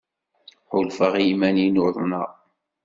[0.69, 2.29] Ḥulfaɣ i yiman-inu uḍneɣ.